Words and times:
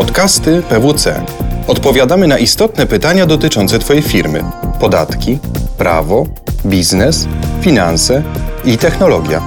Podcasty 0.00 0.62
PWC. 0.62 1.24
Odpowiadamy 1.68 2.26
na 2.26 2.38
istotne 2.38 2.86
pytania 2.86 3.26
dotyczące 3.26 3.78
Twojej 3.78 4.02
firmy: 4.02 4.44
podatki, 4.80 5.38
prawo, 5.78 6.26
biznes, 6.66 7.28
finanse 7.60 8.22
i 8.64 8.78
technologia. 8.78 9.42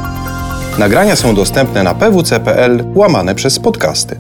Nagrania 0.79 1.15
są 1.15 1.35
dostępne 1.35 1.83
na 1.83 1.93
pwc.pl 1.93 2.83
łamane 2.95 3.35
przez 3.35 3.59
podcasty. 3.59 4.19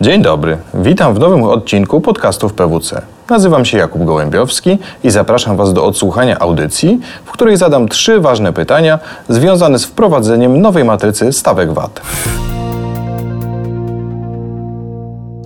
Dzień 0.00 0.22
dobry, 0.22 0.58
witam 0.74 1.14
w 1.14 1.18
nowym 1.18 1.42
odcinku 1.42 2.00
podcastów 2.00 2.52
PWC. 2.52 3.02
Nazywam 3.30 3.64
się 3.64 3.78
Jakub 3.78 4.04
Gołębiowski 4.04 4.78
i 5.04 5.10
zapraszam 5.10 5.56
Was 5.56 5.72
do 5.72 5.84
odsłuchania 5.84 6.38
audycji, 6.38 7.00
w 7.24 7.30
której 7.30 7.56
zadam 7.56 7.88
trzy 7.88 8.20
ważne 8.20 8.52
pytania 8.52 8.98
związane 9.28 9.78
z 9.78 9.84
wprowadzeniem 9.84 10.60
nowej 10.60 10.84
matrycy 10.84 11.32
stawek 11.32 11.72
VAT. 11.72 12.00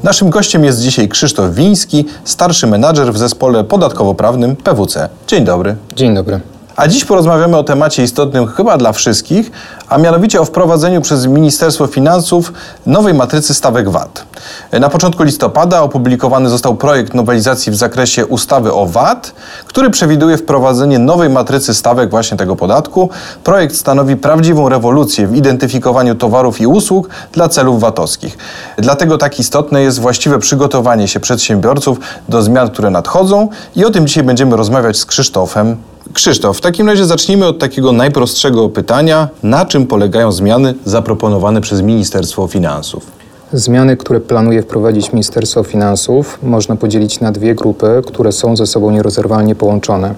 Naszym 0.04 0.30
gościem 0.30 0.64
jest 0.64 0.80
dzisiaj 0.80 1.08
Krzysztof 1.08 1.54
Wiński, 1.54 2.06
starszy 2.24 2.66
menadżer 2.66 3.12
w 3.12 3.18
zespole 3.18 3.64
podatkowo-prawnym 3.64 4.56
PWC. 4.56 5.08
Dzień 5.26 5.44
dobry. 5.44 5.76
Dzień 5.96 6.14
dobry. 6.14 6.40
A 6.76 6.88
dziś 6.88 7.04
porozmawiamy 7.04 7.56
o 7.56 7.64
temacie 7.64 8.02
istotnym 8.02 8.46
chyba 8.46 8.76
dla 8.76 8.92
wszystkich, 8.92 9.50
a 9.88 9.98
mianowicie 9.98 10.40
o 10.40 10.44
wprowadzeniu 10.44 11.00
przez 11.00 11.26
Ministerstwo 11.26 11.86
Finansów 11.86 12.52
nowej 12.86 13.14
matrycy 13.14 13.54
stawek 13.54 13.88
VAT. 13.88 14.24
Na 14.72 14.88
początku 14.88 15.22
listopada 15.22 15.82
opublikowany 15.82 16.48
został 16.48 16.76
projekt 16.76 17.14
nowelizacji 17.14 17.72
w 17.72 17.74
zakresie 17.74 18.26
ustawy 18.26 18.72
o 18.72 18.86
VAT, 18.86 19.32
który 19.66 19.90
przewiduje 19.90 20.36
wprowadzenie 20.36 20.98
nowej 20.98 21.30
matrycy 21.30 21.74
stawek 21.74 22.10
właśnie 22.10 22.36
tego 22.36 22.56
podatku. 22.56 23.10
Projekt 23.44 23.76
stanowi 23.76 24.16
prawdziwą 24.16 24.68
rewolucję 24.68 25.26
w 25.26 25.36
identyfikowaniu 25.36 26.14
towarów 26.14 26.60
i 26.60 26.66
usług 26.66 27.08
dla 27.32 27.48
celów 27.48 27.80
VAT-owskich. 27.80 28.38
Dlatego 28.78 29.18
tak 29.18 29.38
istotne 29.40 29.82
jest 29.82 30.00
właściwe 30.00 30.38
przygotowanie 30.38 31.08
się 31.08 31.20
przedsiębiorców 31.20 31.98
do 32.28 32.42
zmian, 32.42 32.70
które 32.70 32.90
nadchodzą 32.90 33.48
i 33.76 33.84
o 33.84 33.90
tym 33.90 34.06
dzisiaj 34.06 34.24
będziemy 34.24 34.56
rozmawiać 34.56 34.96
z 34.96 35.06
Krzysztofem 35.06 35.76
Krzysztof, 36.12 36.58
w 36.58 36.60
takim 36.60 36.88
razie 36.88 37.04
zacznijmy 37.04 37.46
od 37.46 37.58
takiego 37.58 37.92
najprostszego 37.92 38.68
pytania. 38.68 39.28
Na 39.42 39.66
czym 39.66 39.86
polegają 39.86 40.32
zmiany 40.32 40.74
zaproponowane 40.84 41.60
przez 41.60 41.82
Ministerstwo 41.82 42.46
Finansów? 42.46 43.06
Zmiany, 43.52 43.96
które 43.96 44.20
planuje 44.20 44.62
wprowadzić 44.62 45.12
Ministerstwo 45.12 45.62
Finansów, 45.62 46.38
można 46.42 46.76
podzielić 46.76 47.20
na 47.20 47.32
dwie 47.32 47.54
grupy, 47.54 48.02
które 48.06 48.32
są 48.32 48.56
ze 48.56 48.66
sobą 48.66 48.90
nierozerwalnie 48.90 49.54
połączone. 49.54 50.14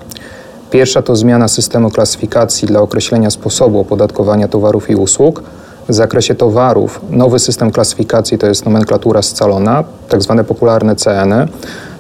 Pierwsza 0.71 1.03
to 1.03 1.17
zmiana 1.17 1.49
systemu 1.49 1.91
klasyfikacji 1.91 2.69
dla 2.69 2.81
określenia 2.81 3.31
sposobu 3.31 3.81
opodatkowania 3.81 4.49
towarów 4.49 4.91
i 4.91 4.97
usług. 4.97 5.43
W 5.89 5.95
zakresie 5.95 6.35
towarów 6.35 7.01
nowy 7.11 7.39
system 7.39 7.71
klasyfikacji 7.71 8.39
to 8.39 8.47
jest 8.47 8.65
nomenklatura 8.65 9.23
scalona, 9.23 9.85
tak 10.09 10.23
zwane 10.23 10.45
popularne 10.45 10.97
CN. 10.97 11.35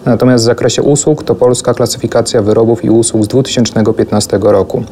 Natomiast 0.06 0.44
w 0.44 0.46
zakresie 0.46 0.82
usług 0.82 1.22
to 1.22 1.34
polska 1.34 1.74
klasyfikacja 1.74 2.42
wyrobów 2.42 2.84
i 2.84 2.90
usług 2.90 3.24
z 3.24 3.28
2015 3.28 4.38
roku. 4.42 4.84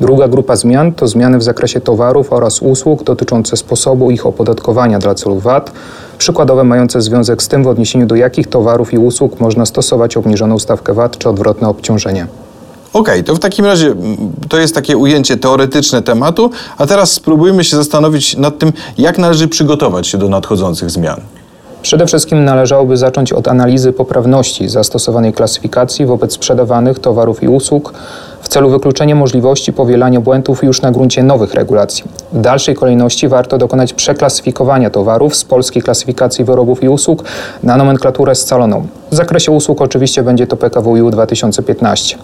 Druga 0.00 0.28
grupa 0.28 0.56
zmian 0.56 0.92
to 0.92 1.08
zmiany 1.08 1.38
w 1.38 1.42
zakresie 1.42 1.80
towarów 1.80 2.32
oraz 2.32 2.62
usług 2.62 3.04
dotyczące 3.04 3.56
sposobu 3.56 4.10
ich 4.10 4.26
opodatkowania 4.26 4.98
dla 4.98 5.14
celów 5.14 5.42
VAT, 5.42 5.72
przykładowe 6.18 6.64
mające 6.64 7.00
związek 7.00 7.42
z 7.42 7.48
tym, 7.48 7.64
w 7.64 7.66
odniesieniu 7.66 8.06
do 8.06 8.14
jakich 8.14 8.46
towarów 8.46 8.92
i 8.92 8.98
usług 8.98 9.40
można 9.40 9.66
stosować 9.66 10.16
obniżoną 10.16 10.58
stawkę 10.58 10.94
VAT 10.94 11.18
czy 11.18 11.28
odwrotne 11.28 11.68
obciążenie. 11.68 12.26
Okej, 12.92 13.14
okay, 13.14 13.22
to 13.22 13.34
w 13.34 13.38
takim 13.38 13.64
razie 13.64 13.86
mm, 13.86 14.16
to 14.48 14.58
jest 14.58 14.74
takie 14.74 14.96
ujęcie 14.96 15.36
teoretyczne 15.36 16.02
tematu, 16.02 16.50
a 16.78 16.86
teraz 16.86 17.12
spróbujmy 17.12 17.64
się 17.64 17.76
zastanowić 17.76 18.36
nad 18.36 18.58
tym, 18.58 18.72
jak 18.98 19.18
należy 19.18 19.48
przygotować 19.48 20.06
się 20.06 20.18
do 20.18 20.28
nadchodzących 20.28 20.90
zmian. 20.90 21.20
Przede 21.82 22.06
wszystkim 22.06 22.44
należałoby 22.44 22.96
zacząć 22.96 23.32
od 23.32 23.48
analizy 23.48 23.92
poprawności 23.92 24.68
zastosowanej 24.68 25.32
klasyfikacji 25.32 26.06
wobec 26.06 26.32
sprzedawanych 26.32 26.98
towarów 26.98 27.42
i 27.42 27.48
usług 27.48 27.92
w 28.40 28.48
celu 28.48 28.70
wykluczenia 28.70 29.14
możliwości 29.14 29.72
powielania 29.72 30.20
błędów 30.20 30.64
już 30.64 30.82
na 30.82 30.90
gruncie 30.90 31.22
nowych 31.22 31.54
regulacji. 31.54 32.04
W 32.32 32.40
dalszej 32.40 32.74
kolejności 32.74 33.28
warto 33.28 33.58
dokonać 33.58 33.92
przeklasyfikowania 33.92 34.90
towarów 34.90 35.36
z 35.36 35.44
polskiej 35.44 35.82
klasyfikacji 35.82 36.44
wyrobów 36.44 36.82
i 36.82 36.88
usług 36.88 37.24
na 37.62 37.76
nomenklaturę 37.76 38.34
scaloną. 38.34 38.86
W 39.10 39.14
zakresie 39.14 39.52
usług 39.52 39.80
oczywiście 39.80 40.22
będzie 40.22 40.46
to 40.46 40.56
PKWiU 40.56 41.10
2015. 41.10 42.18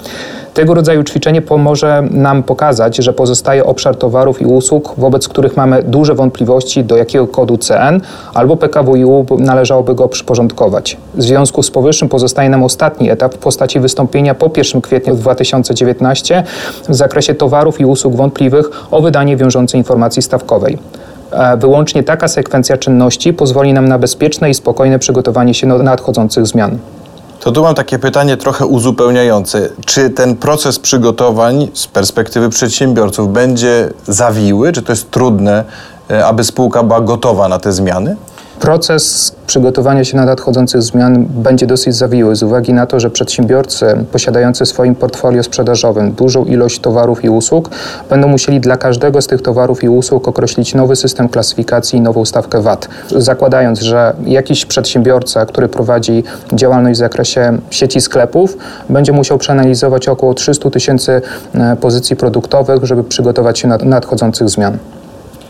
Tego 0.55 0.75
rodzaju 0.75 1.05
ćwiczenie 1.05 1.43
pomoże 1.43 2.09
nam 2.11 2.43
pokazać, 2.43 2.97
że 2.97 3.13
pozostaje 3.13 3.65
obszar 3.65 3.97
towarów 3.97 4.43
i 4.43 4.47
usług, 4.47 4.95
wobec 4.99 5.29
których 5.29 5.57
mamy 5.57 5.83
duże 5.83 6.15
wątpliwości, 6.15 6.85
do 6.85 6.97
jakiego 6.97 7.27
kodu 7.27 7.59
CN 7.59 8.01
albo 8.35 8.57
PKWiU 8.57 9.27
należałoby 9.39 9.95
go 9.95 10.09
przyporządkować. 10.09 10.97
W 11.15 11.23
związku 11.23 11.63
z 11.63 11.71
powyższym 11.71 12.09
pozostaje 12.09 12.49
nam 12.49 12.63
ostatni 12.63 13.11
etap 13.11 13.35
w 13.35 13.39
postaci 13.39 13.81
wystąpienia 13.81 14.35
po 14.35 14.51
1 14.57 14.81
kwietnia 14.81 15.15
2019 15.15 16.06
w 16.89 16.95
zakresie 16.95 17.35
towarów 17.35 17.81
i 17.81 17.85
usług 17.85 18.17
wątpliwych 18.17 18.71
o 18.91 19.03
wydanie 19.03 19.37
wiążącej 19.37 19.81
informacji 19.81 20.23
stawkowej. 20.23 20.79
E, 21.31 21.57
wyłącznie 21.57 22.03
taka 22.03 22.29
sekwencja 22.29 22.77
czynności 22.77 23.33
pozwoli 23.33 23.73
nam 23.73 23.89
na 23.89 23.99
bezpieczne 23.99 24.51
i 24.51 24.55
spokojne 24.55 24.99
przygotowanie 24.99 25.55
się 25.55 25.69
do 25.69 25.79
nadchodzących 25.79 26.47
zmian. 26.47 26.79
To 27.41 27.53
tu 27.53 27.63
mam 27.63 27.75
takie 27.75 27.99
pytanie 27.99 28.37
trochę 28.37 28.67
uzupełniające. 28.67 29.69
Czy 29.85 30.11
ten 30.11 30.37
proces 30.37 30.79
przygotowań 30.79 31.69
z 31.73 31.87
perspektywy 31.87 32.49
przedsiębiorców 32.51 33.33
będzie 33.33 33.89
zawiły? 34.09 34.73
Czy 34.73 34.83
to 34.83 34.93
jest 34.93 35.11
trudne, 35.11 35.65
e, 36.11 36.27
aby 36.27 36.45
spółka 36.45 36.83
była 36.83 37.01
gotowa 37.01 37.49
na 37.49 37.59
te 37.59 37.73
zmiany? 37.73 38.17
Proces 38.61 39.37
przygotowania 39.47 40.05
się 40.05 40.17
na 40.17 40.25
nadchodzących 40.25 40.83
zmian 40.83 41.27
będzie 41.29 41.67
dosyć 41.67 41.95
zawiły 41.95 42.37
z 42.37 42.43
uwagi 42.43 42.73
na 42.73 42.87
to, 42.87 43.01
że 43.01 43.11
przedsiębiorcy 43.11 43.87
posiadający 44.13 44.65
w 44.65 44.69
swoim 44.69 44.95
portfolio 44.95 45.43
sprzedażowym 45.43 46.13
dużą 46.13 46.45
ilość 46.45 46.81
towarów 46.81 47.25
i 47.25 47.29
usług 47.31 47.71
będą 48.11 48.29
musieli 48.29 48.61
dla 48.61 48.77
każdego 48.77 49.23
z 49.23 49.27
tych 49.27 49.43
towarów 49.43 49.85
i 49.85 49.89
usług 49.89 50.29
określić 50.29 50.75
nowy 50.75 50.97
system 50.97 51.29
klasyfikacji 51.29 51.99
i 51.99 52.03
nową 52.03 52.25
stawkę 52.25 52.63
VAT. 52.63 52.89
Zakładając, 53.17 53.81
że 53.81 54.15
jakiś 54.27 54.67
przedsiębiorca, 54.67 55.47
który 55.47 55.69
prowadzi 55.69 56.25
działalność 56.53 56.99
w 56.99 57.01
zakresie 57.01 57.59
sieci 57.71 58.01
sklepów, 58.01 58.57
będzie 58.91 59.13
musiał 59.13 59.39
przeanalizować 59.39 60.09
około 60.09 60.35
300 60.35 60.71
tysięcy 60.71 61.23
e, 61.55 61.77
pozycji 61.77 62.17
produktowych, 62.17 62.85
żeby 62.85 63.05
przygotować 63.05 63.59
się 63.59 63.69
na 63.69 63.77
nadchodzących 63.77 64.49
zmian. 64.49 64.79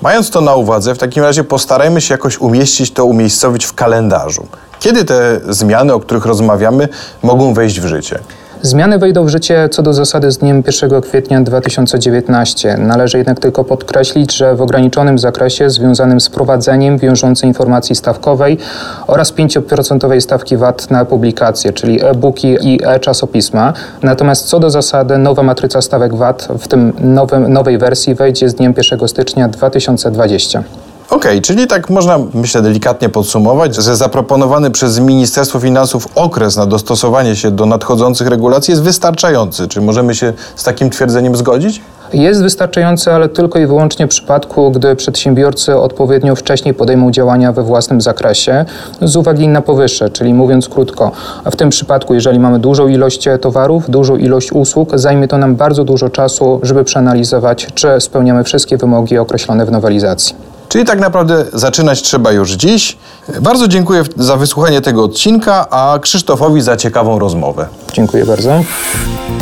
Mając 0.03 0.31
to 0.31 0.41
na 0.41 0.55
uwadze, 0.55 0.95
w 0.95 0.99
takim 0.99 1.23
razie 1.23 1.45
postarajmy 1.45 2.01
się 2.01 2.15
jakoś 2.15 2.39
umieścić 2.39 2.91
to, 2.91 3.05
umiejscowić 3.05 3.65
w 3.65 3.75
kalendarzu. 3.75 4.47
Kiedy 4.81 5.05
te 5.05 5.41
zmiany, 5.49 5.95
o 5.95 6.01
których 6.01 6.27
rozmawiamy, 6.27 6.89
mogą 7.23 7.55
wejść 7.55 7.81
w 7.81 7.87
życie? 7.87 8.19
Zmiany 8.63 8.99
wejdą 8.99 9.25
w 9.25 9.29
życie 9.29 9.69
co 9.69 9.83
do 9.83 9.93
zasady 9.93 10.31
z 10.31 10.39
dniem 10.39 10.63
1 10.83 11.01
kwietnia 11.01 11.41
2019. 11.41 12.77
Należy 12.79 13.17
jednak 13.19 13.41
tylko 13.41 13.65
podkreślić, 13.65 14.37
że 14.37 14.55
w 14.57 14.63
ograniczonym 14.63 15.19
zakresie 15.19 15.71
związanym 15.71 16.21
z 16.21 16.29
prowadzeniem 16.29 16.99
wiążącej 16.99 17.49
informacji 17.49 17.95
stawkowej 17.95 18.59
oraz 19.07 19.33
5% 19.33 20.21
stawki 20.21 20.57
VAT 20.57 20.91
na 20.91 21.05
publikacje, 21.05 21.73
czyli 21.73 22.05
e-booki 22.05 22.57
i 22.61 22.81
e-czasopisma. 22.85 23.73
Natomiast 24.03 24.47
co 24.47 24.61
do 24.61 24.71
zasady 24.71 25.19
nowa 25.19 25.43
matryca 25.43 25.83
stawek 25.83 26.15
VAT 26.15 26.49
w 26.59 26.69
tym 26.69 26.93
nowym, 27.01 27.53
nowej 27.53 27.79
wersji 27.79 28.15
wejdzie 28.15 28.49
z 28.49 28.55
dniem 28.55 28.75
1 28.77 29.09
stycznia 29.09 29.49
2020. 29.49 30.63
Okej, 31.11 31.19
okay, 31.19 31.41
czyli 31.41 31.67
tak 31.67 31.91
można, 31.91 32.19
myślę, 32.35 32.63
delikatnie 32.63 33.09
podsumować, 33.09 33.75
że 33.75 33.97
zaproponowany 33.97 34.71
przez 34.71 34.99
Ministerstwo 34.99 35.61
Finansów 35.61 36.09
okres 36.15 36.57
na 36.57 36.67
dostosowanie 36.67 37.37
się 37.37 37.51
do 37.51 37.67
nadchodzących 37.67 38.29
regulacji 38.29 38.73
jest 38.73 38.83
wystarczający. 38.83 39.69
Czy 39.69 39.81
możemy 39.81 40.15
się 40.15 40.33
z 40.57 40.65
takim 40.65 40.91
twierdzeniem 40.91 41.37
zgodzić? 41.37 41.81
Jest 42.13 42.43
wystarczający, 42.43 43.13
ale 43.13 43.29
tylko 43.29 43.59
i 43.59 43.67
wyłącznie 43.67 44.07
w 44.07 44.11
przypadku, 44.11 44.71
gdy 44.71 44.97
przedsiębiorcy 44.97 45.77
odpowiednio 45.77 46.37
wcześniej 46.37 46.75
podejmą 46.75 47.11
działania 47.11 47.53
we 47.53 47.63
własnym 47.63 48.01
zakresie 48.01 48.65
z 49.03 49.17
uwagi 49.17 49.49
na 49.49 49.63
powyższe, 49.63 50.11
czyli 50.11 50.35
mówiąc 50.35 50.69
krótko, 50.69 51.13
w 51.51 51.57
tym 51.57 51.71
przypadku, 51.71 52.15
jeżeli 52.15 52.39
mamy 52.39 52.59
dużą 52.59 52.89
ilość 52.89 53.29
towarów, 53.41 53.91
dużą 53.91 54.17
ilość 54.17 54.53
usług, 54.53 54.91
zajmie 54.95 55.29
to 55.29 55.39
nam 55.39 55.57
bardzo 55.57 55.85
dużo 55.85 56.09
czasu, 56.09 56.61
żeby 56.63 56.85
przeanalizować, 56.85 57.67
czy 57.75 57.89
spełniamy 58.01 58.45
wszystkie 58.45 58.77
wymogi 58.77 59.19
określone 59.19 59.67
w 59.67 59.71
nowelizacji. 59.71 60.56
Czyli 60.69 60.85
tak 60.85 61.01
naprawdę 61.01 61.45
zaczynać 61.53 62.03
trzeba 62.03 62.33
już 62.33 62.53
dziś. 62.53 62.97
Bardzo 63.41 63.69
dziękuję 63.69 64.03
za 64.17 64.37
wysłuchanie 64.37 64.81
tego 64.81 65.05
odcinka, 65.05 65.71
a 65.71 65.99
Krzysztofowi 65.99 66.61
za 66.61 66.77
ciekawą 66.77 67.19
rozmowę. 67.19 67.67
Dziękuję 67.93 68.27
bardzo. 68.27 68.65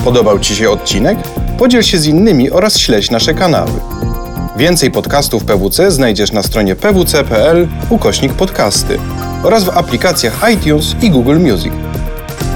Podobał 0.05 0.39
Ci 0.39 0.57
się 0.57 0.71
odcinek? 0.71 1.19
Podziel 1.59 1.83
się 1.83 1.99
z 1.99 2.07
innymi 2.07 2.51
oraz 2.51 2.79
śledź 2.79 3.11
nasze 3.11 3.35
kanały. 3.35 3.71
Więcej 4.57 4.91
podcastów 4.91 5.45
PWC 5.45 5.91
znajdziesz 5.91 6.33
na 6.33 6.43
stronie 6.43 6.77
pwc.pl 6.77 7.69
ukośnik 7.91 8.33
podcasty 8.33 8.99
oraz 9.43 9.65
w 9.65 9.79
aplikacjach 9.79 10.51
iTunes 10.53 10.95
i 11.03 11.11
Google 11.11 11.39
Music. 11.39 11.73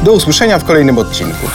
Do 0.04 0.12
usłyszenia 0.12 0.58
w 0.58 0.64
kolejnym 0.64 0.98
odcinku. 0.98 1.46